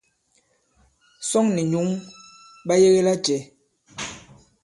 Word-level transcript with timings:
Sᴐŋ 1.29 1.45
nì 1.55 1.61
nyǔŋ 1.71 1.87
ɓa 2.67 2.73
yege 2.81 3.01
lacɛ̄? 3.07 3.39